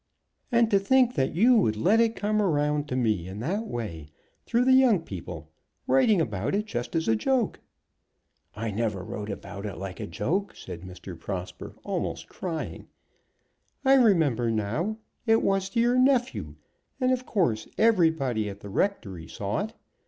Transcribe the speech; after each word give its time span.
"And 0.51 0.71
to 0.71 0.79
think 0.79 1.13
that 1.13 1.35
you 1.35 1.57
would 1.57 1.75
let 1.75 1.99
it 1.99 2.15
come 2.15 2.41
round 2.41 2.87
to 2.87 2.95
me 2.95 3.27
in 3.27 3.37
that 3.41 3.67
way, 3.67 4.09
through 4.47 4.65
the 4.65 4.73
young 4.73 4.99
people, 5.01 5.51
writing 5.85 6.19
about 6.19 6.55
it 6.55 6.65
just 6.65 6.95
as 6.95 7.07
a 7.07 7.15
joke!" 7.15 7.59
"I 8.55 8.71
never 8.71 9.03
wrote 9.03 9.29
about 9.29 9.63
it 9.63 9.77
like 9.77 9.99
a 9.99 10.07
joke," 10.07 10.55
said 10.55 10.81
Mr. 10.81 11.19
Prosper, 11.19 11.75
almost 11.83 12.29
crying. 12.29 12.87
"I 13.85 13.93
remember 13.93 14.49
now. 14.49 14.97
It 15.27 15.43
was 15.43 15.69
to 15.69 15.79
your 15.79 15.99
nephew; 15.99 16.55
and 16.99 17.11
of 17.11 17.27
course 17.27 17.67
everybody 17.77 18.49
at 18.49 18.61
the 18.61 18.69
rectory 18.71 19.27
saw 19.27 19.65
it. 19.65 19.73